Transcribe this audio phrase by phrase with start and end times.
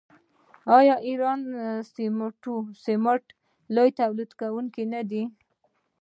[0.77, 1.55] آیا ایران د
[2.83, 3.21] سمنټو
[3.75, 5.23] لوی تولیدونکی نه دی؟